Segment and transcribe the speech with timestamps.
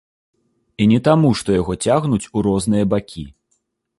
[0.85, 3.27] І не таму што яго цягнуць у розныя бакі.